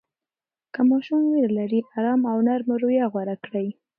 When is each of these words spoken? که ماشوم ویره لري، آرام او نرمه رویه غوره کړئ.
که 0.73 0.81
ماشوم 0.89 1.21
ویره 1.25 1.49
لري، 1.57 1.79
آرام 1.97 2.21
او 2.31 2.37
نرمه 2.47 2.75
رویه 2.81 3.05
غوره 3.13 3.35
کړئ. 3.45 3.67